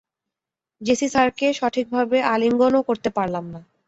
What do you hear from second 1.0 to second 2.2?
স্যারকে ঠিকভাবে